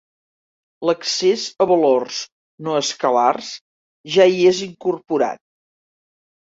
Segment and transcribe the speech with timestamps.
[0.89, 2.17] L'accés a valors
[2.69, 3.53] no escalars
[4.19, 5.45] ja hi és incorporat.